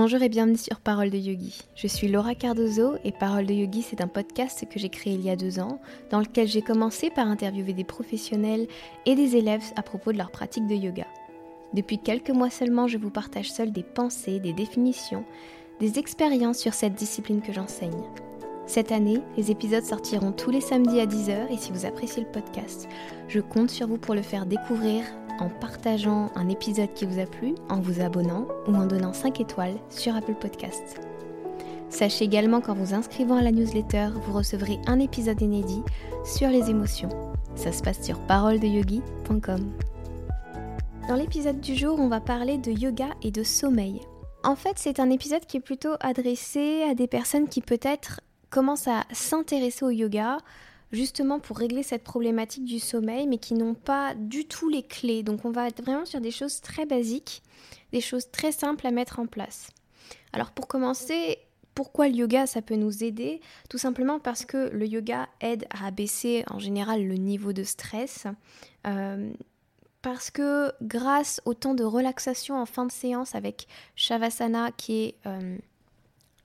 [0.00, 1.60] Bonjour et bienvenue sur Parole de Yogi.
[1.74, 5.22] Je suis Laura Cardozo et Parole de Yogi, c'est un podcast que j'ai créé il
[5.22, 5.80] y a deux ans,
[6.12, 8.68] dans lequel j'ai commencé par interviewer des professionnels
[9.06, 11.04] et des élèves à propos de leur pratique de yoga.
[11.74, 15.24] Depuis quelques mois seulement, je vous partage seul des pensées, des définitions,
[15.80, 18.04] des expériences sur cette discipline que j'enseigne.
[18.66, 22.30] Cette année, les épisodes sortiront tous les samedis à 10h et si vous appréciez le
[22.30, 22.86] podcast,
[23.26, 25.02] je compte sur vous pour le faire découvrir
[25.38, 29.40] en partageant un épisode qui vous a plu, en vous abonnant ou en donnant 5
[29.40, 31.00] étoiles sur Apple Podcasts.
[31.90, 35.82] Sachez également qu'en vous inscrivant à la newsletter, vous recevrez un épisode inédit
[36.24, 37.08] sur les émotions.
[37.54, 39.72] Ça se passe sur paroledeyogi.com.
[41.08, 44.00] Dans l'épisode du jour, on va parler de yoga et de sommeil.
[44.44, 48.20] En fait, c'est un épisode qui est plutôt adressé à des personnes qui peut-être
[48.50, 50.38] commencent à s'intéresser au yoga,
[50.92, 55.22] justement pour régler cette problématique du sommeil, mais qui n'ont pas du tout les clés.
[55.22, 57.42] Donc on va être vraiment sur des choses très basiques,
[57.92, 59.68] des choses très simples à mettre en place.
[60.32, 61.38] Alors pour commencer,
[61.74, 63.40] pourquoi le yoga ça peut nous aider?
[63.68, 68.26] Tout simplement parce que le yoga aide à baisser en général le niveau de stress.
[68.86, 69.30] Euh,
[70.02, 75.14] parce que grâce au temps de relaxation en fin de séance avec Shavasana qui est
[75.26, 75.58] euh,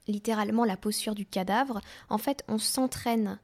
[0.06, 3.38] littéralement la posture du cadavre, en fait on s'entraîne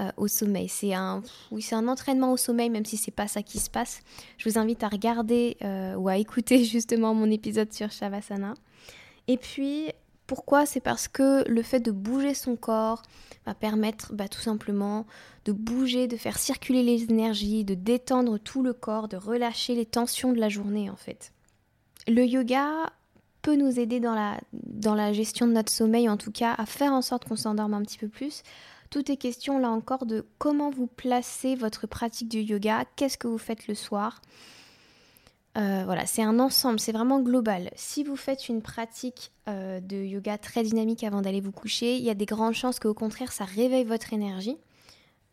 [0.00, 0.68] euh, au sommeil.
[0.68, 3.68] C'est un, oui, c'est un entraînement au sommeil, même si c'est pas ça qui se
[3.68, 4.02] passe.
[4.38, 8.54] Je vous invite à regarder euh, ou à écouter justement mon épisode sur Shavasana.
[9.28, 9.92] Et puis,
[10.26, 10.64] pourquoi?
[10.64, 13.02] C'est parce que le fait de bouger son corps
[13.46, 15.06] va permettre bah, tout simplement
[15.44, 19.86] de bouger, de faire circuler les énergies, de détendre tout le corps, de relâcher les
[19.86, 21.32] tensions de la journée en fait.
[22.06, 22.92] Le yoga
[23.42, 26.66] peut nous aider dans la, dans la gestion de notre sommeil, en tout cas à
[26.66, 28.42] faire en sorte qu'on s'endorme un petit peu plus,
[28.90, 33.28] tout est question là encore de comment vous placez votre pratique du yoga, qu'est-ce que
[33.28, 34.20] vous faites le soir.
[35.58, 37.70] Euh, voilà, c'est un ensemble, c'est vraiment global.
[37.74, 42.02] Si vous faites une pratique euh, de yoga très dynamique avant d'aller vous coucher, il
[42.02, 44.58] y a des grandes chances qu'au contraire, ça réveille votre énergie.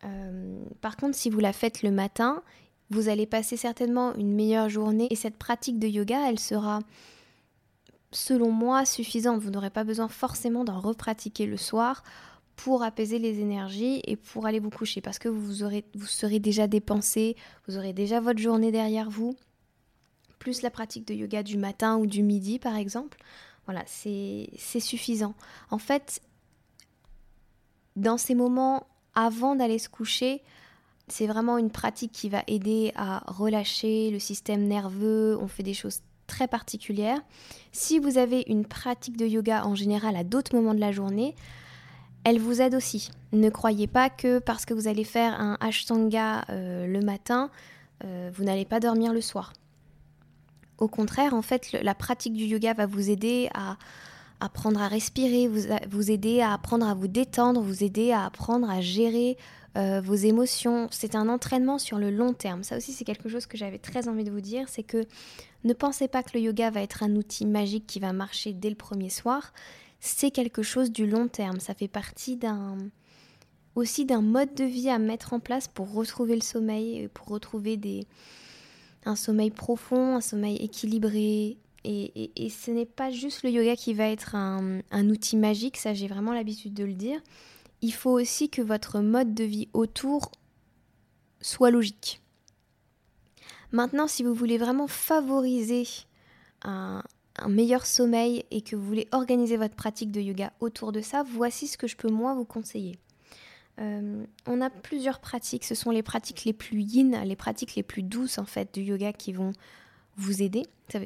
[0.03, 2.41] Euh, par contre, si vous la faites le matin,
[2.89, 6.79] vous allez passer certainement une meilleure journée et cette pratique de yoga, elle sera,
[8.11, 9.41] selon moi, suffisante.
[9.41, 12.03] Vous n'aurez pas besoin forcément d'en repratiquer le soir
[12.57, 15.53] pour apaiser les énergies et pour aller vous coucher parce que vous,
[16.05, 17.37] serez déjà dépensé,
[17.67, 19.37] vous aurez déjà votre journée derrière vous,
[20.39, 23.19] plus la pratique de yoga du matin ou du midi par exemple.
[23.65, 25.35] Voilà, c'est suffisant.
[25.69, 26.21] En fait,
[27.95, 30.41] dans ces moments avant d'aller se coucher,
[31.07, 35.37] c'est vraiment une pratique qui va aider à relâcher le système nerveux.
[35.39, 37.21] On fait des choses très particulières.
[37.71, 41.35] Si vous avez une pratique de yoga en général à d'autres moments de la journée,
[42.23, 43.11] elle vous aide aussi.
[43.31, 47.49] Ne croyez pas que parce que vous allez faire un Ashtanga euh, le matin,
[48.03, 49.53] euh, vous n'allez pas dormir le soir.
[50.77, 53.77] Au contraire, en fait, la pratique du yoga va vous aider à
[54.39, 58.81] apprendre à respirer, vous, aider à apprendre à vous détendre, vous aider à apprendre à
[58.81, 59.37] gérer
[59.77, 60.87] euh, vos émotions.
[60.91, 62.63] C'est un entraînement sur le long terme.
[62.63, 65.05] Ça aussi, c'est quelque chose que j'avais très envie de vous dire, c'est que
[65.63, 68.69] ne pensez pas que le yoga va être un outil magique qui va marcher dès
[68.69, 69.53] le premier soir
[69.99, 71.59] c'est quelque chose du long terme.
[71.59, 72.77] Ça fait partie d'un
[73.75, 77.77] aussi d'un mode de vie à mettre en place pour retrouver le sommeil, pour retrouver
[77.77, 78.07] des,
[79.05, 81.57] un sommeil profond, un sommeil équilibré.
[81.83, 86.07] Et, ce n'est pas juste le yoga qui va être un outil magique, ça j'ai
[86.07, 87.21] vraiment l'habitude de le dire.
[87.81, 90.31] Il faut aussi que votre mode de vie autour
[91.39, 92.21] soit logique.
[93.71, 95.87] Maintenant, si vous voulez vraiment favoriser
[96.63, 97.03] un,
[97.47, 101.67] meilleur sommeil et que vous voulez organiser votre pratique de yoga autour de ça, voici
[101.67, 102.97] ce que je peux moi vous conseiller.
[103.79, 107.83] Euh, on a plusieurs pratiques, ce sont les pratiques les plus yin, les pratiques les
[107.83, 109.51] plus douces en fait du yoga qui vont
[110.15, 110.63] vous aider.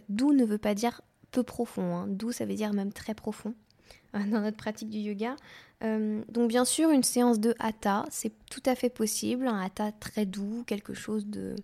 [0.08, 2.08] Doux ne veut pas dire peu profond, hein.
[2.08, 3.54] doux ça veut dire même très profond
[4.16, 5.36] euh, dans notre pratique du yoga.
[5.84, 9.92] Euh, donc bien sûr une séance de hatha, c'est tout à fait possible, un hatha
[9.92, 11.56] très doux, quelque chose de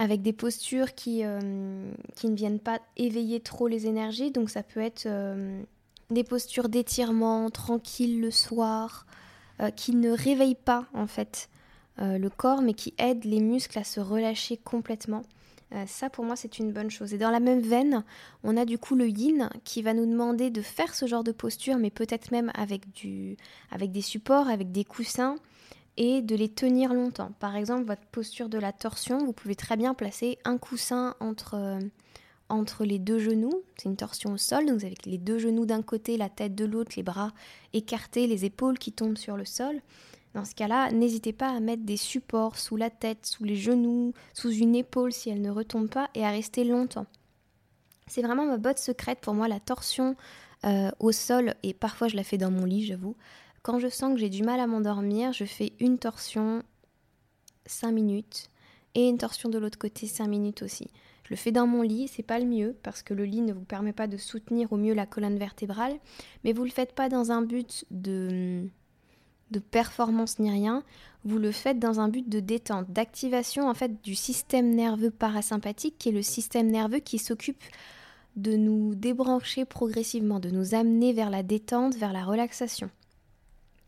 [0.00, 4.30] avec des postures qui, euh, qui ne viennent pas éveiller trop les énergies.
[4.30, 5.62] Donc ça peut être euh,
[6.08, 9.06] des postures d'étirement tranquilles le soir,
[9.60, 11.48] euh, qui ne réveillent pas en fait
[12.02, 15.20] le corps, mais qui aident les muscles à se relâcher complètement.
[15.86, 17.12] ça pour moi c'est une bonne chose.
[17.12, 18.04] Et dans la même veine,
[18.42, 21.32] on a du coup le yin qui va nous demander de faire ce genre de
[21.32, 23.36] posture, mais peut-être même avec, du,
[23.70, 25.36] avec des supports, avec des coussins
[25.96, 27.32] et de les tenir longtemps.
[27.40, 31.54] Par exemple, votre posture de la torsion, vous pouvez très bien placer un coussin entre,
[31.54, 31.80] euh,
[32.48, 33.62] entre les deux genoux.
[33.76, 36.64] C'est une torsion au sol, donc avec les deux genoux d'un côté, la tête de
[36.64, 37.32] l'autre, les bras
[37.72, 39.80] écartés, les épaules qui tombent sur le sol.
[40.34, 44.12] Dans ce cas-là, n'hésitez pas à mettre des supports sous la tête, sous les genoux,
[44.32, 47.06] sous une épaule si elle ne retombe pas et à rester longtemps.
[48.06, 50.16] C'est vraiment ma botte secrète pour moi, la torsion
[50.64, 53.16] euh, au sol, et parfois je la fais dans mon lit, j'avoue.
[53.62, 56.62] Quand je sens que j'ai du mal à m'endormir, je fais une torsion
[57.66, 58.48] 5 minutes
[58.94, 60.88] et une torsion de l'autre côté 5 minutes aussi.
[61.24, 63.52] Je le fais dans mon lit, c'est pas le mieux parce que le lit ne
[63.52, 65.98] vous permet pas de soutenir au mieux la colonne vertébrale,
[66.42, 68.64] mais vous le faites pas dans un but de
[69.50, 70.84] de performance ni rien,
[71.24, 75.98] vous le faites dans un but de détente, d'activation en fait du système nerveux parasympathique
[75.98, 77.62] qui est le système nerveux qui s'occupe
[78.36, 82.90] de nous débrancher progressivement, de nous amener vers la détente, vers la relaxation.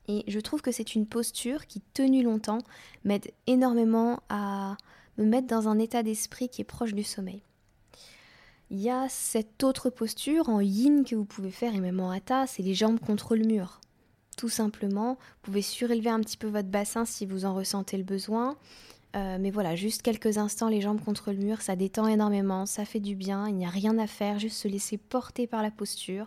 [0.09, 2.63] Et je trouve que c'est une posture qui, tenue longtemps,
[3.05, 4.77] m'aide énormément à
[5.19, 7.43] me mettre dans un état d'esprit qui est proche du sommeil.
[8.71, 12.11] Il y a cette autre posture en yin que vous pouvez faire et même en
[12.11, 13.81] hatha, c'est les jambes contre le mur
[14.37, 15.15] tout simplement.
[15.15, 18.57] Vous pouvez surélever un petit peu votre bassin si vous en ressentez le besoin.
[19.15, 22.87] Euh, mais voilà, juste quelques instants les jambes contre le mur, ça détend énormément, ça
[22.87, 25.71] fait du bien, il n'y a rien à faire, juste se laisser porter par la
[25.71, 26.25] posture.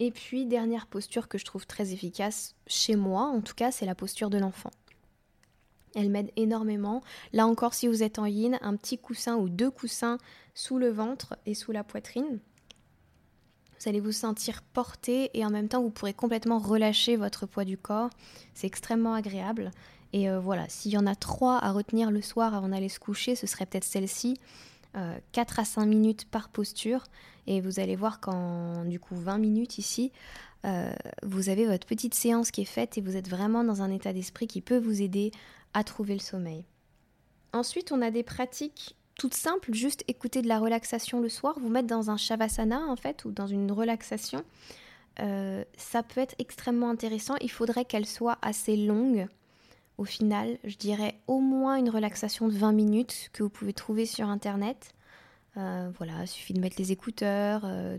[0.00, 3.86] Et puis, dernière posture que je trouve très efficace, chez moi en tout cas, c'est
[3.86, 4.70] la posture de l'enfant.
[5.94, 7.02] Elle m'aide énormément.
[7.32, 10.18] Là encore, si vous êtes en yin, un petit coussin ou deux coussins
[10.54, 12.40] sous le ventre et sous la poitrine.
[13.78, 17.64] Vous allez vous sentir porté et en même temps vous pourrez complètement relâcher votre poids
[17.64, 18.10] du corps.
[18.54, 19.70] C'est extrêmement agréable.
[20.12, 23.00] Et euh, voilà, s'il y en a trois à retenir le soir avant d'aller se
[23.00, 24.38] coucher, ce serait peut-être celle-ci.
[25.32, 27.04] 4 euh, à 5 minutes par posture.
[27.46, 30.12] Et vous allez voir qu'en du coup 20 minutes ici,
[30.64, 30.92] euh,
[31.22, 34.12] vous avez votre petite séance qui est faite et vous êtes vraiment dans un état
[34.12, 35.30] d'esprit qui peut vous aider
[35.74, 36.64] à trouver le sommeil.
[37.52, 41.68] Ensuite, on a des pratiques toute simple, juste écouter de la relaxation le soir, vous
[41.68, 44.42] mettre dans un shavasana en fait, ou dans une relaxation.
[45.20, 47.34] Euh, ça peut être extrêmement intéressant.
[47.40, 49.28] Il faudrait qu'elle soit assez longue.
[49.96, 54.06] Au final, je dirais au moins une relaxation de 20 minutes que vous pouvez trouver
[54.06, 54.94] sur internet.
[55.56, 57.96] Euh, voilà, il suffit de mettre les écouteurs euh,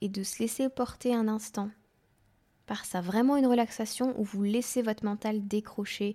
[0.00, 1.70] et de se laisser porter un instant
[2.66, 3.00] par ça.
[3.00, 6.14] Vraiment une relaxation où vous laissez votre mental décrocher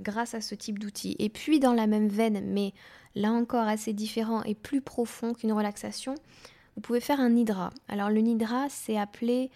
[0.00, 1.16] grâce à ce type d'outil.
[1.18, 2.74] Et puis dans la même veine, mais
[3.14, 6.14] là encore assez différent et plus profond qu'une relaxation,
[6.74, 7.70] vous pouvez faire un nidra.
[7.88, 9.50] Alors le nidra, c'est appelé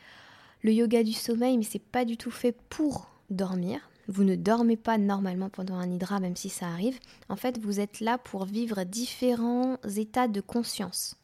[0.63, 3.91] le yoga du sommeil, mais c'est pas du tout fait pour dormir.
[4.09, 6.99] Vous ne dormez pas normalement pendant un nidra, même si ça arrive.
[7.29, 11.17] En fait, vous êtes là pour vivre différents états de conscience,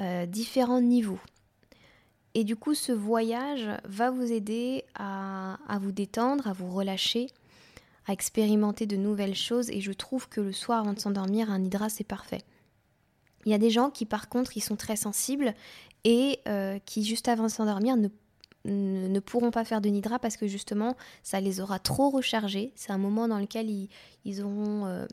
[0.00, 1.20] euh, différents niveaux.
[2.34, 7.28] Et du coup, ce voyage va vous aider à vous détendre, à vous relâcher,
[8.06, 11.62] à expérimenter de nouvelles choses et je trouve que le soir avant de s'endormir, un
[11.62, 12.42] hydra c'est parfait.
[13.44, 15.54] Il y a des gens qui par contre ils sont très sensibles
[16.04, 18.08] et euh, qui juste avant de s'endormir ne,
[18.66, 22.72] ne, pourront pas faire de nidra parce que justement ça les aura trop rechargés.
[22.74, 23.88] C'est un moment dans lequel ils,
[24.24, 25.06] ils auront euh,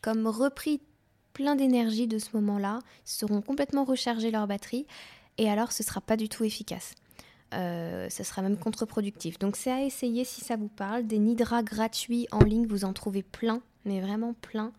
[0.00, 0.80] comme repris
[1.32, 4.86] plein d'énergie de ce moment-là, ils seront complètement rechargés leur batterie
[5.38, 6.94] et alors ce sera pas du tout efficace.
[7.54, 9.38] Euh, ça sera même contre-productif.
[9.38, 11.06] Donc c'est à essayer si ça vous parle.
[11.06, 14.72] Des nidras gratuits en ligne, vous en trouvez plein, mais vraiment plein.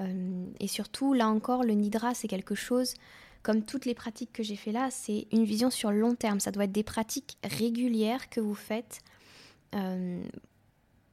[0.00, 2.94] Euh, et surtout, là encore, le nidra, c'est quelque chose,
[3.42, 6.40] comme toutes les pratiques que j'ai fait là, c'est une vision sur long terme.
[6.40, 9.00] Ça doit être des pratiques régulières que vous faites
[9.74, 10.22] euh,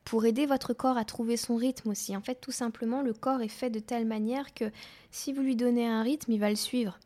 [0.03, 2.15] pour aider votre corps à trouver son rythme aussi.
[2.15, 4.71] En fait, tout simplement, le corps est fait de telle manière que
[5.11, 6.99] si vous lui donnez un rythme, il va le suivre,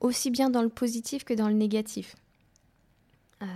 [0.00, 2.16] aussi bien dans le positif que dans le négatif.
[3.42, 3.46] Euh,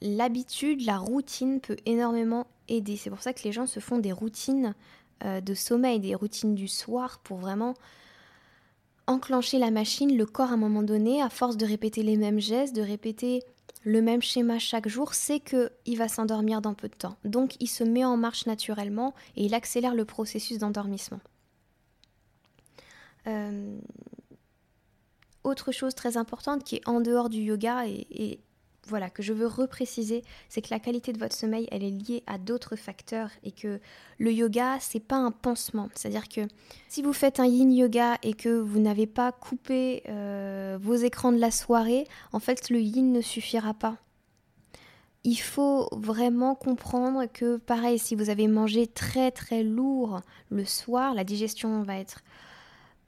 [0.00, 2.96] l'habitude, la routine peut énormément aider.
[2.96, 4.74] C'est pour ça que les gens se font des routines
[5.24, 7.74] euh, de sommeil, des routines du soir pour vraiment
[9.12, 12.40] enclencher la machine, le corps à un moment donné, à force de répéter les mêmes
[12.40, 13.42] gestes, de répéter
[13.84, 17.16] le même schéma chaque jour, c'est qu'il va s'endormir dans peu de temps.
[17.24, 21.20] Donc il se met en marche naturellement et il accélère le processus d'endormissement.
[23.26, 23.78] Euh,
[25.44, 28.40] autre chose très importante qui est en dehors du yoga et
[28.86, 32.22] voilà, que je veux repréciser, c'est que la qualité de votre sommeil, elle est liée
[32.26, 33.80] à d'autres facteurs et que
[34.18, 35.88] le yoga, c'est pas un pansement.
[35.94, 36.40] C'est-à-dire que
[36.88, 41.32] si vous faites un yin yoga et que vous n'avez pas coupé euh, vos écrans
[41.32, 43.96] de la soirée, en fait, le yin ne suffira pas.
[45.24, 50.20] Il faut vraiment comprendre que, pareil, si vous avez mangé très très lourd
[50.50, 52.22] le soir, la digestion va être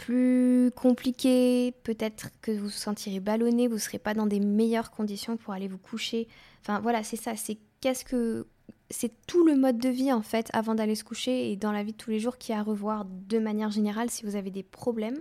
[0.04, 4.90] plus compliqué, peut-être que vous vous sentirez ballonné, vous ne serez pas dans des meilleures
[4.90, 6.28] conditions pour aller vous coucher.
[6.60, 8.46] Enfin voilà, c'est ça, c'est qu'est-ce que
[8.90, 11.82] c'est tout le mode de vie en fait avant d'aller se coucher et dans la
[11.82, 14.50] vie de tous les jours qui a à revoir de manière générale si vous avez
[14.50, 15.18] des problèmes.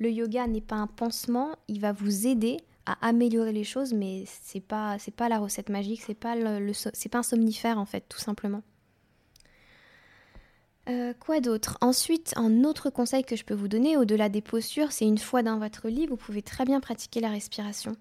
[0.00, 4.24] Le yoga n'est pas un pansement, il va vous aider à améliorer les choses mais
[4.26, 7.86] c'est pas c'est pas la recette magique, c'est pas le, c'est pas un somnifère en
[7.86, 8.62] fait tout simplement.
[10.88, 11.78] Euh, quoi d'autre?
[11.80, 15.42] Ensuite, un autre conseil que je peux vous donner, au-delà des postures, c'est une fois
[15.42, 17.96] dans votre lit, vous pouvez très bien pratiquer la respiration.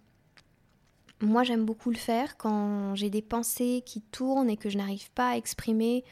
[1.22, 5.10] Moi, j'aime beaucoup le faire quand j'ai des pensées qui tournent et que je n'arrive
[5.12, 6.04] pas à exprimer.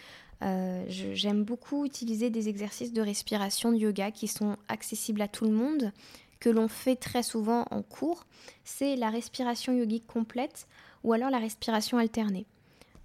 [0.42, 5.44] Euh, j'aime beaucoup utiliser des exercices de respiration de yoga qui sont accessibles à tout
[5.44, 5.92] le monde,
[6.40, 8.26] que l'on fait très souvent en cours.
[8.64, 10.68] C'est la respiration yogique complète
[11.04, 12.46] ou alors la respiration alternée.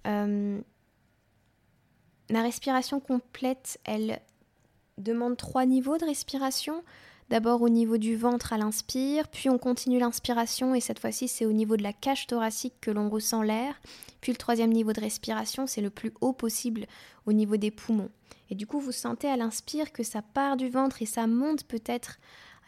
[0.07, 0.61] Euh,
[2.29, 4.19] la respiration complète, elle
[4.97, 6.83] demande trois niveaux de respiration.
[7.29, 11.45] D'abord au niveau du ventre à l'inspire, puis on continue l'inspiration et cette fois-ci c'est
[11.45, 13.81] au niveau de la cage thoracique que l'on ressent l'air.
[14.21, 16.85] Puis le troisième niveau de respiration c'est le plus haut possible
[17.25, 18.11] au niveau des poumons.
[18.49, 21.65] Et du coup vous sentez à l'inspire que ça part du ventre et ça monte
[21.65, 22.17] peut-être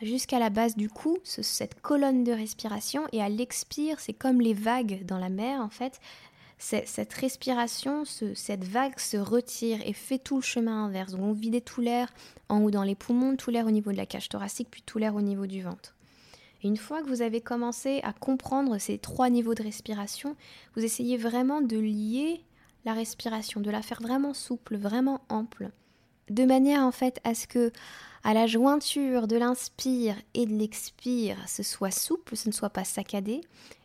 [0.01, 4.53] jusqu'à la base du cou, cette colonne de respiration, et à l'expire c'est comme les
[4.53, 5.99] vagues dans la mer en fait,
[6.59, 11.13] cette respiration, cette vague se retire et fait tout le chemin inverse.
[11.13, 12.09] Donc on vide tout l'air
[12.49, 14.97] en haut dans les poumons, tout l'air au niveau de la cage thoracique, puis tout
[14.97, 15.95] l'air au niveau du ventre.
[16.61, 20.35] Une fois que vous avez commencé à comprendre ces trois niveaux de respiration,
[20.75, 22.43] vous essayez vraiment de lier
[22.83, 25.69] la respiration, de la faire vraiment souple, vraiment ample,
[26.29, 27.71] de manière en fait à ce que
[28.25, 32.83] à la jointure de l'inspire et de l'expire, ce soit souple, ce ne soit pas
[32.83, 33.39] saccadé,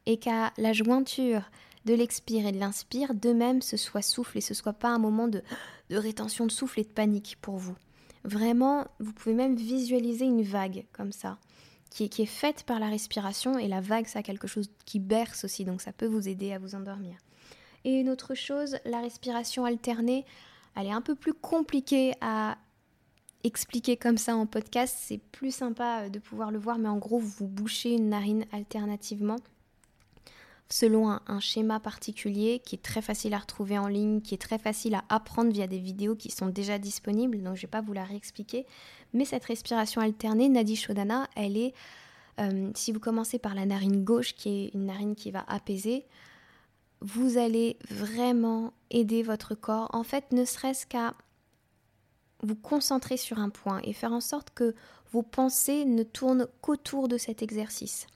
[0.07, 1.43] et qu'à la jointure
[1.85, 4.99] de l'expire et de l'inspire, de même ce soit souffle et ce soit pas un
[4.99, 5.43] moment de,
[5.91, 7.77] de rétention de souffle et de panique pour vous.
[8.25, 11.39] Vraiment, vous pouvez même visualiser une vague comme ça,
[11.91, 14.71] qui est, qui est faite par la respiration, et la vague, ça a quelque chose
[14.87, 17.17] qui berce aussi, donc ça peut vous aider à vous endormir.
[17.85, 20.25] Et une autre chose, la respiration alternée,
[20.75, 22.57] elle est un peu plus compliquée à
[23.45, 27.19] expliquer comme ça en podcast, c'est plus sympa de pouvoir le voir, mais en gros,
[27.19, 29.37] vous bouchez une narine alternativement
[30.71, 34.59] selon un, schéma particulier qui est très facile à retrouver en ligne, qui est très
[34.59, 37.81] facile à apprendre via des vidéos qui sont déjà disponibles, donc je ne vais pas
[37.81, 38.67] vous la réexpliquer.
[39.13, 41.75] Mais cette respiration alternée, Nadi Shodhana, elle est,
[42.41, 46.07] euh, si vous commencez par la narine gauche, qui est une narine qui va apaiser,
[47.01, 51.15] vous allez vraiment aider votre corps, en fait, ne serait-ce qu'à
[52.43, 54.75] vous concentrer sur un point et faire en sorte que
[55.13, 58.07] vos pensées ne tournent qu'autour de cet exercice.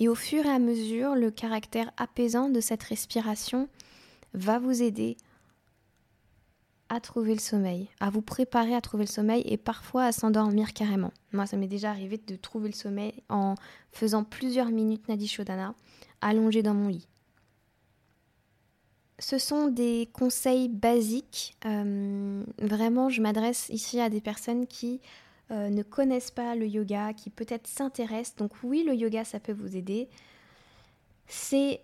[0.00, 3.68] Et au fur et à mesure, le caractère apaisant de cette respiration
[4.32, 5.16] va vous aider
[6.88, 10.72] à trouver le sommeil, à vous préparer à trouver le sommeil et parfois à s'endormir
[10.72, 11.12] carrément.
[11.32, 13.54] Moi, ça m'est déjà arrivé de trouver le sommeil en
[13.90, 15.74] faisant plusieurs minutes Nadi Shodhana
[16.20, 17.08] allongé dans mon lit.
[19.18, 21.56] Ce sont des conseils basiques.
[21.66, 25.00] Euh, vraiment, je m'adresse ici à des personnes qui
[25.50, 28.36] euh, ne connaissent pas le yoga, qui peut-être s'intéressent.
[28.36, 30.08] Donc oui, le yoga, ça peut vous aider.
[31.26, 31.80] C'est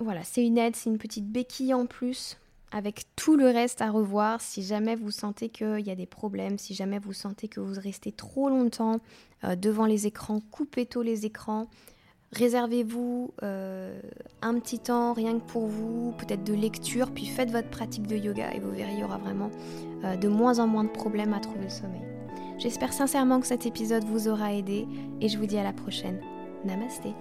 [0.00, 2.38] voilà, c'est une aide, c'est une petite béquille en plus
[2.72, 6.56] avec tout le reste à revoir si jamais vous sentez qu'il y a des problèmes,
[6.56, 9.00] si jamais vous sentez que vous restez trop longtemps
[9.44, 11.68] euh, devant les écrans, coupez tôt les écrans,
[12.32, 14.00] réservez-vous euh,
[14.40, 18.16] un petit temps rien que pour vous, peut-être de lecture, puis faites votre pratique de
[18.16, 19.50] yoga et vous verrez, il y aura vraiment
[20.02, 22.09] de moins en moins de problèmes à trouver le sommeil.
[22.60, 24.86] J'espère sincèrement que cet épisode vous aura aidé
[25.22, 26.20] et je vous dis à la prochaine.
[26.66, 27.14] Namasté